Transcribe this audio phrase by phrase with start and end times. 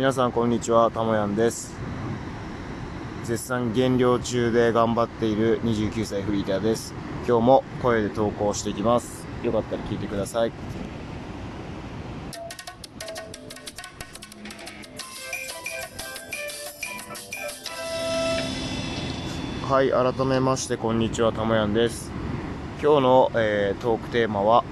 [0.00, 1.74] 皆さんこんにちはたもやんです。
[3.24, 6.94] 絶賛減量中で頑張っている29歳フリーターです。
[7.28, 9.26] 今日も声で投稿していきます。
[9.42, 10.52] よかったら聞いてください。
[19.68, 22.10] はい改めましてこんにちはたもやんです。
[22.82, 24.64] 今日の、えートークテーマは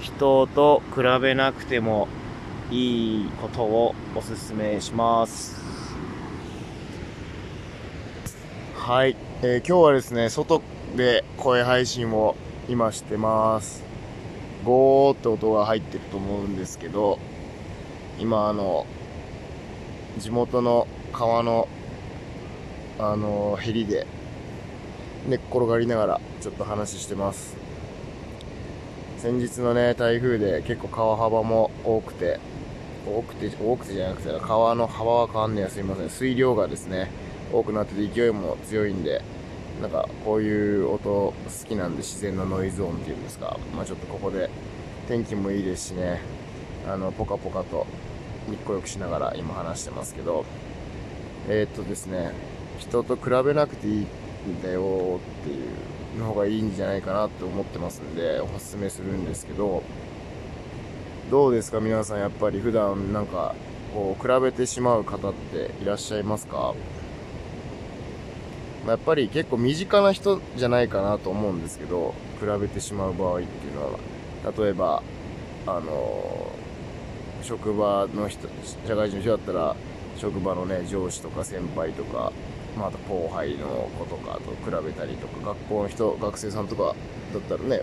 [0.00, 2.06] 人と比べなくても
[2.68, 5.54] いいことをおすすめします。
[8.74, 10.60] はい、えー今日はですね外
[10.96, 12.34] で声配信を
[12.68, 13.84] 今してます。
[14.64, 17.20] ゴーって音が入ってると思うんですけど
[18.18, 18.84] 今あの
[20.18, 21.68] 地元の川の
[22.98, 24.08] あのヘリで
[25.28, 27.56] 寝っ転がりながらちょっと話してます。
[29.18, 32.40] 先日のね台風で結構川幅も多くて
[33.06, 35.70] 多くて多くてじゃなくて川の幅は変わんねや。
[35.70, 36.10] すいません。
[36.10, 37.10] 水量がですね
[37.52, 39.22] 多くなってて勢いも強いんで
[39.80, 41.34] なんかこういう音好
[41.68, 43.58] きなんで自然のノイズ音っていうんですか。
[43.74, 44.50] まあちょっとここで
[45.08, 46.20] 天気もいいですしね。
[46.88, 47.86] あのポカポカと
[48.48, 50.44] 日光浴しながら今話してますけど。
[51.48, 52.32] えーっとですね
[52.80, 55.60] 人と比べなくていいんだよってい
[56.16, 59.84] うの方がいいんじゃないかなって思ってますんでおすすめするんですけど
[61.30, 61.80] どうですか？
[61.80, 63.56] 皆さんやっぱり普段なんか
[63.92, 66.72] こう比べてしまう方っていらっしゃいますか？
[68.84, 73.98] まやっぱり結構身近な人じゃないかなと思うんですけど比べてしまう場合っていうのは。
[74.56, 75.02] 例えば
[75.66, 76.52] あの
[77.42, 78.46] 職場の人
[78.86, 79.74] 社会人の人だったら
[80.16, 82.32] 職場のね上司とか先輩とか、
[82.78, 86.94] まあ、あと後輩の子とかと比べたりとか学校の人学生さんとか
[87.32, 87.82] だったらね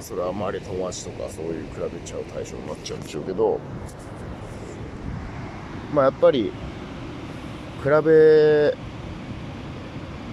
[0.00, 3.60] それは周り友達とかそういう比べちゃう対象になっちゃうんでしょうけど
[5.92, 6.52] まあやっぱり
[7.82, 8.76] 比べ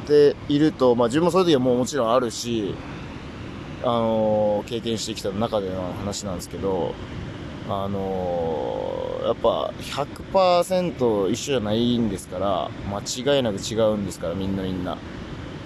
[0.05, 2.75] ていると、まあ自分もそういう時はもうもちろんあるし、
[3.83, 6.93] あの経験してきた中での話なんですけど、
[7.69, 14.97] あのやっぱ100%一緒じゃないんですから、間違いなく違うんですから、みんなみんな。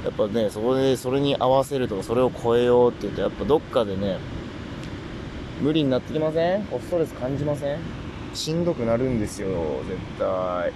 [0.04, 4.18] やっぱね、そこで、それに合わせるとか、それを超えようって言うと、やっぱどっかでね、
[5.62, 6.66] 無理になってきません？
[6.66, 7.80] ストレス感じません？
[8.34, 9.50] しんどくなるんですよ、
[9.88, 10.72] 絶対。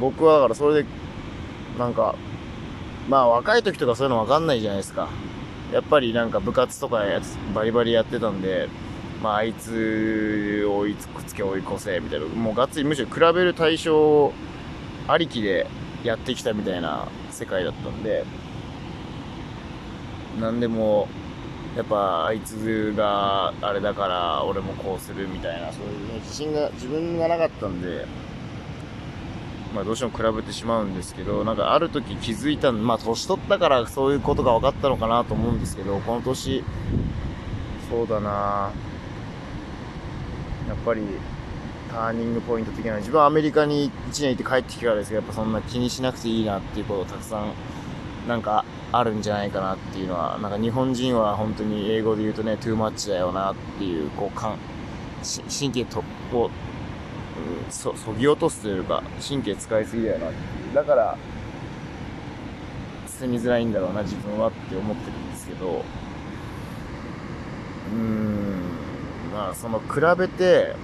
[0.00, 0.88] 僕はだからそれで、
[1.78, 2.14] なんか、
[3.08, 5.08] まあ若い時とかそういうの分かんないじゃないですか。
[5.72, 8.68] やっぱりなんか部活とかやつバリバリやってたんで、
[9.22, 14.32] まああいつを追いつくつけ追い越せみたいな、もうがっつりむしろ比べる対象
[15.08, 15.66] ありきで
[16.04, 18.24] やってきたみたいな世界だったんで、
[20.40, 21.06] なんでも、
[21.76, 28.06] やっぱあいつがあれだから俺もこうするみたいな、そういうね、自信が自分がなかったんで、
[29.74, 36.64] まあどうしても比べてしまうんですけど、なんかある時気づいたまあ年取ったからそういうことが分かったのかなと思うんですけど、この年、
[37.90, 38.70] そうだな。
[40.68, 41.02] やっぱり
[41.96, 47.54] ターニングポイント的な、自分はアメリカに1年行って帰ってきてからですけど、やっぱそんな気にしなくていいなっていうことをたくさん、
[48.28, 54.58] なんかあるんじゃないかなっていうのは、なんか日本人は本当に英語で言うとね、トゥーマッチだよなっていう、こう、かん
[55.24, 56.50] し神経と、こ
[57.64, 60.74] う、んそ、そぎ落とすというか、神経使いすぎだよなっていう。
[60.74, 61.16] だから、
[63.08, 65.82] 捨てみづらいんだろうな、自分はって思ってるんですけど、
[67.90, 68.60] うーん、
[69.32, 70.74] まあ、その、比べて、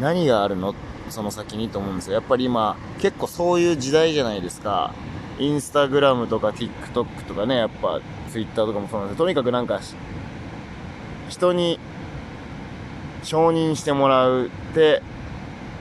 [0.00, 0.74] 何があるの？
[1.10, 2.14] その先にと思うんですよ。
[2.14, 4.92] やっぱり今、結構そういう時代じゃないですか。
[5.38, 8.00] インスタグラムとか TikTok とかね、やっぱ
[8.30, 9.80] Twitter とかもそうなんですけど、とにかくなんか、
[11.28, 11.78] 人に
[13.22, 15.02] 承認してもらうって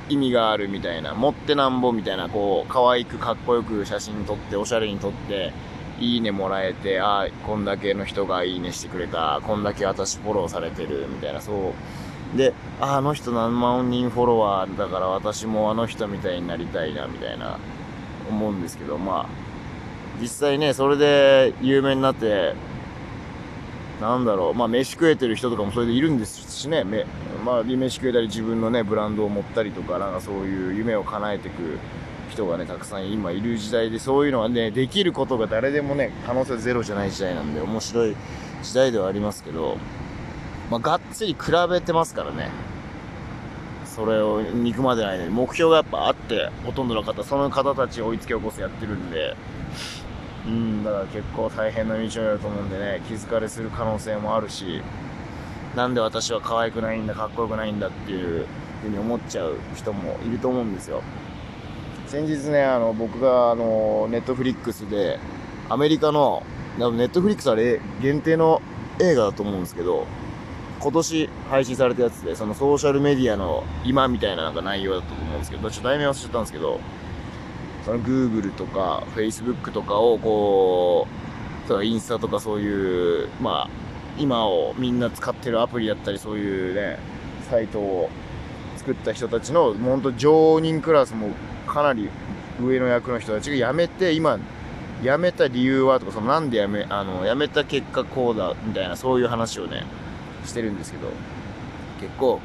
[0.09, 5.51] 意味があるみたいな、持ってなんぼみたいな、こう、可愛くかっこよく写真撮って、おしゃれに撮って、
[5.99, 11.73] いいねもらえて、ああ、こんだけの人がいいねしてくれた、こんだけ私フォローされてる、みたいな、そう。
[12.35, 17.57] で、あの人何万人フォロワーだから私もあの人みたいになりたいな、みたいな、
[18.29, 19.25] 思うんですけど、まあ、
[20.21, 22.53] 実際ね、それで有名になって、
[24.01, 27.05] なんだろう、まあ飯食えてる人とかもそれでいるんですしね、め
[27.45, 31.79] まあ飯食えたり自分のね、ブランドを持ったりとか、なんかそういう夢を叶えてく
[32.29, 38.15] 人がね、たくさん今いる時代で、そういうのはね、できることが誰でもね、可能性ゼロじゃない時代なんで、面白い
[38.61, 39.77] 時代ではありますけど、
[40.69, 42.49] まあがっつり比べてますからね。
[43.85, 49.35] それを肉までないのに、目標がやっぱあって、ほとんどの方、その方たちを追いつけ起こすやってるんで、
[50.45, 54.81] うん、だから結構大変な道のりだと思うんでね、気づかれする可能性もあるし、
[55.75, 58.45] なんで私は可愛くないんだ、かっこよくないんだっていう
[58.83, 61.01] ふうに思っちゃう人もいると思うんですよ。
[62.05, 65.19] 先日ね、あの、僕が、あの、ネットフリックスで、
[65.69, 66.43] アメリカの、
[66.77, 68.61] ネットフリックスあれ、限定の
[69.01, 70.05] 映画だと思うんですけど、
[70.87, 76.79] 今年配信されたやつで、そのソーシャルメディアの今みたいななんか内容だったと思うんですけど、ちょっと題名忘れちゃったんですけど、
[77.83, 81.05] その Google とか Facebook とかをこ
[81.65, 83.69] う、そのインスタとかそういう、まあ、
[84.17, 86.99] 今をみんな使ってるアプリだったりそういうね、
[87.49, 88.09] サイトを
[88.77, 91.31] 作った人たちの、もうほんと常任クラスも
[91.67, 92.09] かなり
[92.61, 94.39] 上の役の人たちが辞めて、今、
[95.03, 99.83] 辞めた理由はとか、そのなんで辞め、あの、辞めた結果こうだ、みたいな、そういう話をね、
[100.47, 101.09] してるんですけど、
[101.99, 102.39] 結構、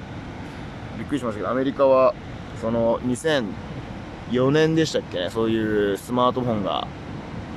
[0.99, 2.15] びっくりしましたけど、アメリカは、
[2.61, 5.19] その、2004年でしたっけ？
[5.19, 6.87] ね、そういうスマートフォンが、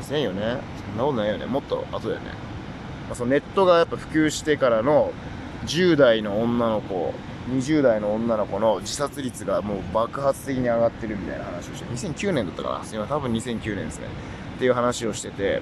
[0.04, 0.60] 2004年？
[0.90, 1.46] そんなことないよね。
[1.46, 2.28] もっと後だよね。
[3.08, 5.12] まあ、そのネットがやっぱ普及してからの、
[5.66, 7.14] 10代の女の子、
[7.50, 12.84] 20代の女の子の自殺率がもう爆発的に上がってるみたいな話をして、2009年だったかな？
[12.84, 14.08] すいません、多分2009年ですね。
[14.56, 15.62] っていう話をしてて、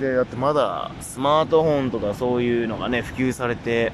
[0.00, 3.92] で、だってまだスマートフォンとかそういうのがね、普及されて、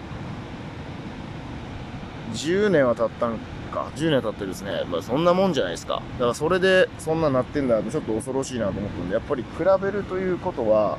[2.32, 3.38] 10年は経ったん
[3.72, 4.84] か、10年経ってるですね。
[4.90, 6.02] まあそんなもんじゃないですか。
[6.14, 9.48] だからそれでそんななってんだとちょっと恐ろしいなと思ったんで、やっぱり比
[9.82, 10.98] べるということは、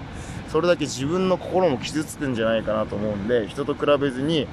[0.49, 4.47] それだけ自分の心も傷つくんじゃないかなと思うんで、人と比べずに、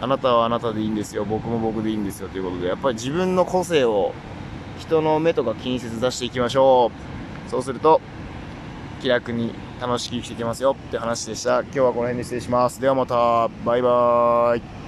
[0.00, 4.12] あなたはあなたでいいんですよ、僕も僕でいいんですよということで、やっぱり自分の個性を
[4.78, 6.90] 人の目とか気にせず出していきましょ
[7.46, 7.50] う。
[7.50, 8.00] そうすると、
[9.02, 11.60] 気楽に楽しく生きていきますよって話でした。
[11.62, 12.80] 今日はこの辺で失礼します。
[12.80, 14.79] ではまた、バイバーイ。